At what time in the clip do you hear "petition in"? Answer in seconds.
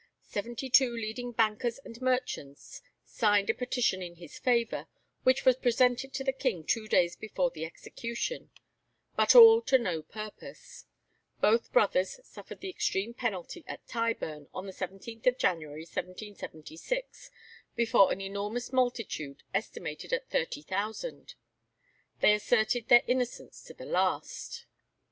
3.53-4.15